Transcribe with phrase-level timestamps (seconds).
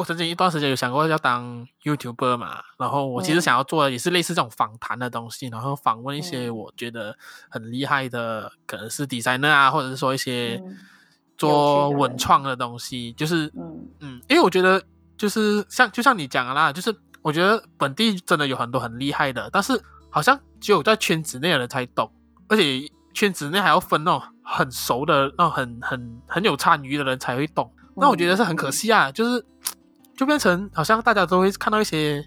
[0.00, 7.16] 我曾经一段时间有想过要当 YouTuber 嘛，然后我其实想要做的也是类似这种访谈的东西，然后访问一些我觉得
[7.48, 10.60] 很厉害的，可能是 designer 啊，或者是说一些
[11.38, 13.86] 做文创的东西，就是嗯。
[14.00, 14.82] 嗯，因为我觉得
[15.18, 19.78] 就是像就像你讲的啦，就是我觉得本地真的有很多很厉害的，但是
[20.08, 22.10] 好像只有在圈子内的人才懂，
[22.48, 27.70] 而且圈子内还要分那种很熟的、那种很很很有参与的人才会懂。
[27.96, 29.44] 那我觉得是很可惜啊，就是
[30.20, 32.22] 就变成好像大家都会看到一些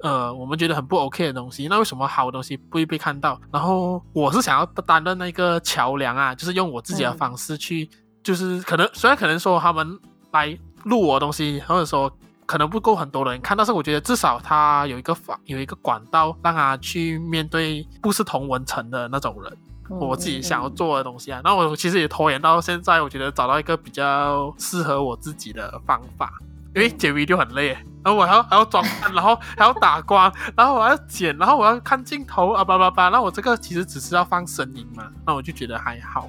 [0.00, 3.40] 呃我们觉得很不 OK 的东西，那为什么好的东西不会被看到？
[3.52, 7.88] 然后我是想要担任那个桥梁啊，就是用我自己的方式去，
[8.24, 9.96] 就是可能虽然可能说他们
[10.32, 12.10] 来录我的东西，或者说
[12.46, 19.56] 可能不够很多人看，但是我觉得至少他有一个方有一个管道让他去面对不是同文层的那种人。
[19.88, 26.32] 我自己想要做的东西啊，那我其实也拖延到现在，我觉得找到一个比较适合我自己的方法，
[26.74, 27.68] 因为剪 video 就很累，
[28.02, 36.28] 然后我还要还要装， 然后还要打光，然后我要剪，然后我要看镜头啊叭叭叭，那我这个其实只是要放声音嘛，那我就觉得还好。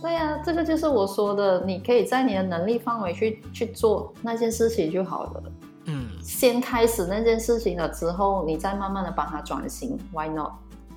[0.00, 5.42] 对呀、啊，这个就是我说的，你可以在你的能力范围去去做那件事情就好了。
[5.84, 10.52] 嗯，先开始那件事情了之后，你再慢慢的把它转型，Why not？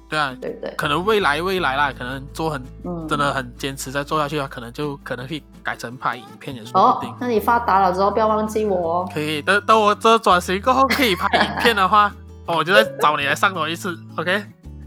[0.10, 7.10] 对啊，对对，可能未来未来啦，可能做很、嗯、真的很坚持再做下去的话，可能就可能可以改成拍影片也说不定。
[7.10, 9.10] 哦，那你发达了之后不要忘记我哦。
[9.14, 12.14] 可以，等等我这转型过后可以拍影片的话，
[12.46, 14.44] 哦，我就再找你来上多一次，OK？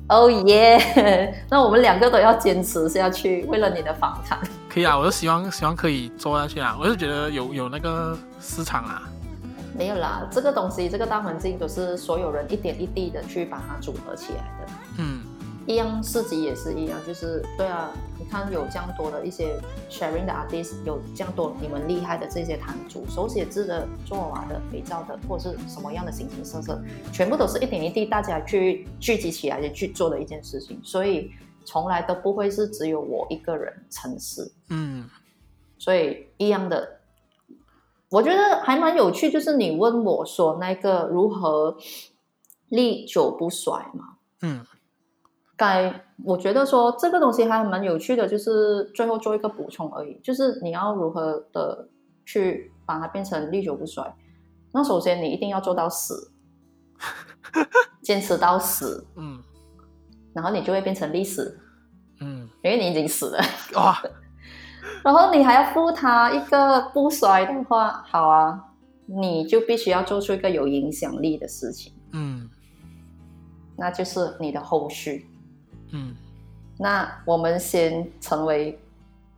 [0.09, 4.39] 哦耶，那我们两个都要坚持下去，为了你的访谈。
[4.73, 9.03] 可以啊，我就希望希望可以做下去啊，我就觉得有有那个市场啊。
[9.77, 14.73] 没有啦，这个东西，这个大环境都是所有人一点一滴的去把它组合起来的。
[14.99, 15.23] 嗯，
[15.67, 19.61] 一样市集也是一样，就是对啊，你看有这样多的一些
[19.91, 26.81] sharing 的 artist，有这样多你们厉害的这些摊主，手写字的、做娃的、肥皂的，或者是什么样的形形色色，
[27.13, 31.31] 全部都是一点一滴大家去聚集起来的去做的一件事情，所以
[31.67, 34.51] 从来都不会是只有我一个人成事。
[34.71, 35.05] 嗯，
[35.77, 36.96] 所以一样的。
[38.11, 41.77] 我觉得还蛮有趣，就是你问我说那个如何
[42.69, 44.17] 历久不衰嘛？
[44.43, 44.65] 嗯，
[45.57, 51.89] 该我觉得说这个东西还蛮有趣的，就是最后做一个补充而已，就是你要如何的
[52.25, 54.15] 去把它变成历久不衰。
[54.73, 56.31] 那首先你一定要做到死，
[58.03, 59.43] 坚持到死，嗯，
[60.33, 61.59] 然后你就会变成历史，
[62.21, 63.43] 嗯，因为你已经死了，
[63.75, 64.01] 哇。
[65.05, 68.61] 然后你还要付他一个不衰的话，好啊，
[69.07, 72.49] 你就必须要做出一个有影响力的事情，嗯，
[73.77, 75.27] 那就是你的后续，
[75.93, 76.15] 嗯，
[76.79, 78.79] 那我们先成为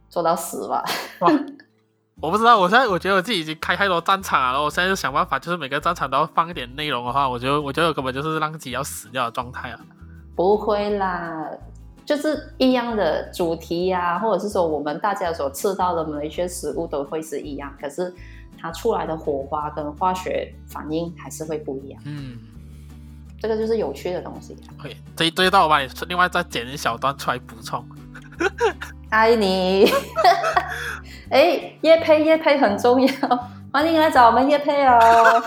[0.08, 0.82] 做到死吧。
[1.20, 1.30] 哇，
[2.20, 9.80] 我不知道，我现在我觉得我自己已经开太多战场了，然后我现在就想办法，就是每个战场都要放一点内容的话，我觉得我觉得我根本就是让自己要死掉的状态啊。
[10.34, 11.50] 不会啦。
[12.08, 18.10] 就是一样的主题呀、啊，或者是说我们大家所吃到的某一些食物都会是一样，可是
[18.58, 22.00] 它出来的火花跟化学反应还是会不一样。
[22.06, 22.38] 嗯，
[23.38, 24.56] 这个就是有趣的东西。
[24.78, 27.86] OK，这一堆到我帮你另外再剪一小段出来补充。
[29.10, 29.92] 爱你。
[31.28, 33.12] 哎，叶配叶配很重要，
[33.70, 35.42] 欢迎来找我们叶配哦。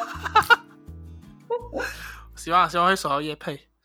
[2.37, 3.70] 希望希望会收到叶配。